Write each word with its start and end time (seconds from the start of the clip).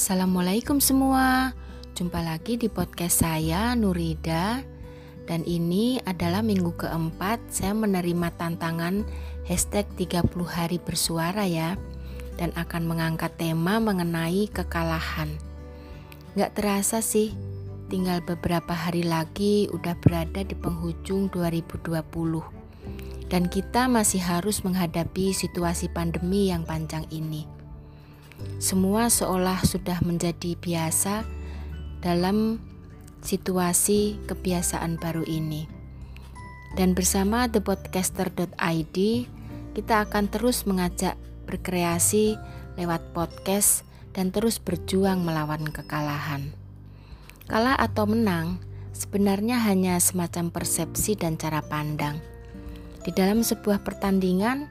Assalamualaikum 0.00 0.80
semua. 0.80 1.52
Jumpa 1.92 2.24
lagi 2.24 2.56
di 2.56 2.72
podcast 2.72 3.20
saya 3.20 3.76
Nurida. 3.76 4.64
Dan 5.28 5.44
ini 5.44 6.00
adalah 6.08 6.40
minggu 6.40 6.72
keempat 6.72 7.52
Saya 7.52 7.76
menerima 7.76 8.32
tantangan 8.40 9.04
Hashtag 9.44 9.84
30 10.00 10.24
hari 10.48 10.80
bersuara 10.80 11.44
ya. 11.44 11.76
Dan 12.40 12.48
akan 12.56 12.88
mengangkat 12.88 13.36
tema 13.36 13.76
mengenai 13.76 14.48
kekalahan. 14.48 15.36
Gak 16.32 16.56
terasa 16.56 17.04
sih 17.04 17.36
Tinggal 17.92 18.24
beberapa 18.24 18.72
hari 18.72 19.04
lagi 19.04 19.68
udah 19.68 20.00
berada 20.00 20.40
di 20.40 20.56
penghujung 20.56 21.28
2020 21.28 22.00
dan 23.28 23.46
kita 23.46 23.84
masih 23.86 24.24
harus 24.24 24.64
menghadapi 24.64 25.30
situasi 25.30 25.92
pandemi 25.92 26.50
yang 26.50 26.66
panjang 26.66 27.06
ini. 27.14 27.59
Semua 28.60 29.08
seolah 29.08 29.64
sudah 29.64 30.00
menjadi 30.04 30.56
biasa 30.56 31.24
dalam 32.00 32.60
situasi 33.20 34.16
kebiasaan 34.28 34.96
baru 34.96 35.24
ini. 35.28 35.68
Dan 36.76 36.94
bersama 36.94 37.50
thepodcaster.id 37.50 38.96
kita 39.74 39.94
akan 40.06 40.24
terus 40.30 40.66
mengajak 40.66 41.14
berkreasi 41.46 42.38
lewat 42.78 43.12
podcast 43.14 43.82
dan 44.14 44.30
terus 44.34 44.58
berjuang 44.58 45.22
melawan 45.22 45.66
kekalahan. 45.70 46.54
Kalah 47.50 47.74
atau 47.78 48.06
menang 48.06 48.62
sebenarnya 48.94 49.58
hanya 49.66 49.98
semacam 49.98 50.54
persepsi 50.54 51.18
dan 51.18 51.34
cara 51.34 51.62
pandang. 51.62 52.22
Di 53.02 53.10
dalam 53.16 53.42
sebuah 53.42 53.82
pertandingan, 53.82 54.68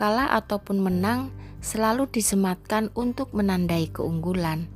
kalah 0.00 0.34
ataupun 0.34 0.80
menang 0.80 1.30
selalu 1.66 2.06
disematkan 2.06 2.94
untuk 2.94 3.34
menandai 3.34 3.90
keunggulan. 3.90 4.70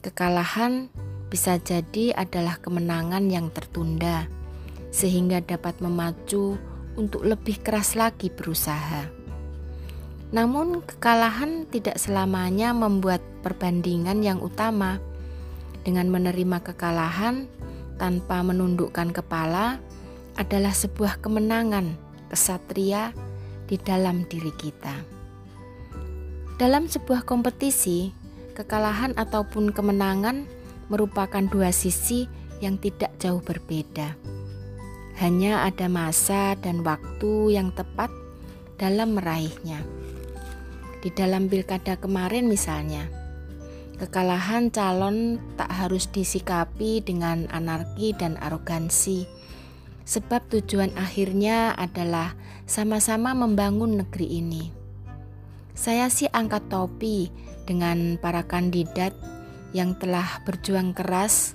Kekalahan 0.00 0.88
bisa 1.28 1.60
jadi 1.60 2.16
adalah 2.16 2.56
kemenangan 2.56 3.28
yang 3.28 3.52
tertunda, 3.52 4.24
sehingga 4.88 5.44
dapat 5.44 5.76
memacu 5.84 6.56
untuk 6.96 7.28
lebih 7.28 7.60
keras 7.60 7.92
lagi 7.92 8.32
berusaha. 8.32 9.12
Namun, 10.32 10.80
kekalahan 10.88 11.68
tidak 11.68 12.00
selamanya 12.00 12.72
membuat 12.72 13.20
perbandingan 13.44 14.24
yang 14.24 14.40
utama. 14.40 14.96
Dengan 15.84 16.10
menerima 16.10 16.66
kekalahan 16.66 17.46
tanpa 18.00 18.42
menundukkan 18.42 19.14
kepala 19.14 19.78
adalah 20.34 20.74
sebuah 20.74 21.22
kemenangan 21.22 21.94
kesatria 22.26 23.14
di 23.70 23.78
dalam 23.78 24.26
diri 24.26 24.50
kita. 24.58 25.15
Dalam 26.56 26.88
sebuah 26.88 27.28
kompetisi, 27.28 28.16
kekalahan 28.56 29.12
ataupun 29.20 29.76
kemenangan 29.76 30.48
merupakan 30.88 31.44
dua 31.44 31.68
sisi 31.68 32.24
yang 32.64 32.80
tidak 32.80 33.12
jauh 33.20 33.44
berbeda. 33.44 34.16
Hanya 35.20 35.68
ada 35.68 35.84
masa 35.92 36.56
dan 36.56 36.80
waktu 36.80 37.60
yang 37.60 37.76
tepat 37.76 38.08
dalam 38.80 39.20
meraihnya. 39.20 39.84
Di 41.04 41.12
dalam 41.12 41.52
pilkada 41.52 42.00
kemarin 42.00 42.48
misalnya, 42.48 43.04
kekalahan 44.00 44.72
calon 44.72 45.36
tak 45.60 45.68
harus 45.68 46.08
disikapi 46.08 47.04
dengan 47.04 47.52
anarki 47.52 48.16
dan 48.16 48.40
arogansi, 48.40 49.28
sebab 50.08 50.40
tujuan 50.48 50.96
akhirnya 50.96 51.76
adalah 51.76 52.32
sama-sama 52.64 53.36
membangun 53.36 54.00
negeri 54.00 54.40
ini. 54.40 54.75
Saya 55.76 56.08
sih 56.08 56.24
angkat 56.32 56.72
topi 56.72 57.28
dengan 57.68 58.16
para 58.16 58.48
kandidat 58.48 59.12
yang 59.76 59.92
telah 60.00 60.40
berjuang 60.48 60.96
keras 60.96 61.52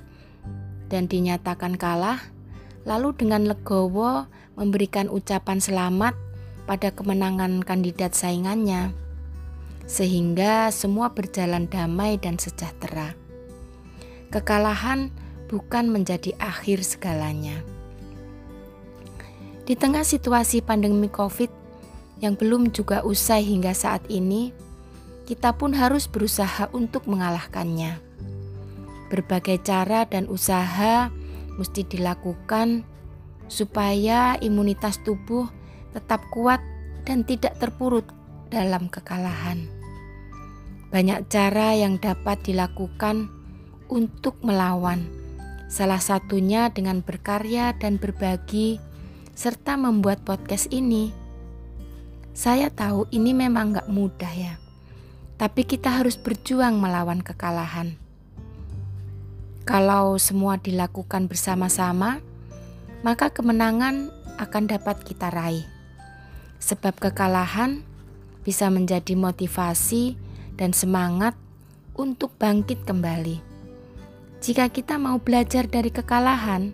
dan 0.94 1.10
dinyatakan 1.10 1.74
kalah, 1.74 2.22
lalu 2.86 3.18
dengan 3.18 3.50
legowo 3.50 4.30
memberikan 4.54 5.10
ucapan 5.10 5.58
selamat 5.58 6.14
pada 6.70 6.94
kemenangan 6.94 7.66
kandidat 7.66 8.14
saingannya, 8.14 8.94
sehingga 9.90 10.70
semua 10.70 11.10
berjalan 11.18 11.66
damai 11.66 12.22
dan 12.22 12.38
sejahtera. 12.38 13.18
Kekalahan 14.30 15.10
bukan 15.50 15.90
menjadi 15.90 16.38
akhir 16.38 16.86
segalanya. 16.86 17.58
Di 19.66 19.74
tengah 19.74 20.06
situasi 20.06 20.62
pandemi 20.62 21.10
COVID, 21.10 21.61
yang 22.22 22.38
belum 22.38 22.70
juga 22.70 23.02
usai 23.02 23.42
hingga 23.42 23.74
saat 23.74 24.06
ini, 24.08 24.54
kita 25.26 25.58
pun 25.58 25.74
harus 25.74 26.06
berusaha 26.06 26.70
untuk 26.70 27.10
mengalahkannya. 27.10 27.98
Berbagai 29.10 29.66
cara 29.66 30.06
dan 30.06 30.30
usaha 30.30 31.10
mesti 31.58 31.84
dilakukan 31.84 32.86
supaya 33.52 34.38
imunitas 34.40 35.02
tubuh 35.04 35.50
tetap 35.92 36.24
kuat 36.32 36.64
dan 37.04 37.26
tidak 37.28 37.58
terpurut 37.60 38.06
dalam 38.54 38.88
kekalahan. 38.88 39.68
Banyak 40.94 41.28
cara 41.28 41.76
yang 41.76 41.98
dapat 42.00 42.40
dilakukan 42.46 43.28
untuk 43.92 44.40
melawan, 44.46 45.10
salah 45.68 46.00
satunya 46.00 46.72
dengan 46.72 47.04
berkarya 47.04 47.76
dan 47.76 48.00
berbagi, 48.00 48.80
serta 49.36 49.76
membuat 49.80 50.24
podcast 50.24 50.72
ini 50.72 51.21
saya 52.32 52.72
tahu 52.72 53.12
ini 53.12 53.36
memang 53.36 53.76
gak 53.76 53.92
mudah 53.92 54.32
ya, 54.32 54.56
tapi 55.36 55.68
kita 55.68 55.92
harus 56.00 56.16
berjuang 56.16 56.80
melawan 56.80 57.20
kekalahan. 57.20 58.00
Kalau 59.68 60.18
semua 60.18 60.58
dilakukan 60.58 61.30
bersama-sama, 61.30 62.24
maka 63.06 63.30
kemenangan 63.30 64.10
akan 64.42 64.64
dapat 64.66 65.06
kita 65.06 65.30
raih. 65.30 65.68
Sebab 66.58 66.98
kekalahan 66.98 67.86
bisa 68.42 68.70
menjadi 68.74 69.14
motivasi 69.14 70.18
dan 70.58 70.74
semangat 70.74 71.38
untuk 71.94 72.34
bangkit 72.42 72.86
kembali. 72.86 73.38
Jika 74.42 74.74
kita 74.74 74.98
mau 74.98 75.22
belajar 75.22 75.70
dari 75.70 75.94
kekalahan, 75.94 76.74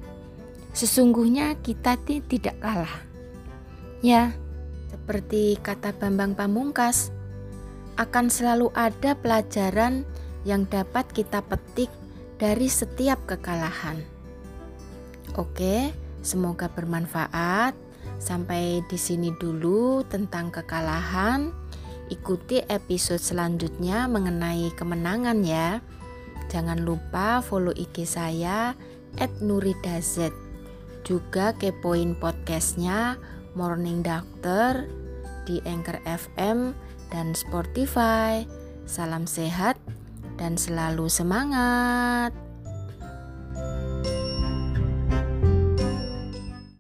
sesungguhnya 0.72 1.60
kita 1.60 2.00
tidak 2.08 2.56
kalah. 2.64 3.04
Ya, 4.00 4.32
seperti 4.88 5.60
kata 5.60 5.96
Bambang 5.96 6.36
Pamungkas, 6.36 7.12
akan 7.98 8.30
selalu 8.30 8.70
ada 8.78 9.18
pelajaran 9.18 10.06
yang 10.46 10.70
dapat 10.70 11.10
kita 11.12 11.42
petik 11.44 11.90
dari 12.38 12.70
setiap 12.70 13.18
kekalahan. 13.26 14.00
Oke, 15.36 15.92
semoga 16.22 16.70
bermanfaat. 16.72 17.74
Sampai 18.18 18.82
di 18.90 18.98
sini 18.98 19.30
dulu 19.36 20.02
tentang 20.08 20.50
kekalahan. 20.50 21.54
Ikuti 22.08 22.64
episode 22.72 23.20
selanjutnya 23.20 24.08
mengenai 24.08 24.72
kemenangan 24.74 25.44
ya. 25.44 25.84
Jangan 26.48 26.82
lupa 26.82 27.44
follow 27.44 27.76
IG 27.76 28.08
saya 28.08 28.74
@nuridaz. 29.44 30.32
Juga 31.04 31.52
kepoin 31.60 32.16
podcastnya 32.16 33.20
Morning 33.58 34.06
Doctor 34.06 34.86
di 35.50 35.58
Anchor 35.66 35.98
FM 36.06 36.78
dan 37.10 37.34
Spotify. 37.34 38.46
Salam 38.86 39.26
sehat 39.26 39.82
dan 40.38 40.62
selalu 40.62 41.10
semangat. 41.10 42.47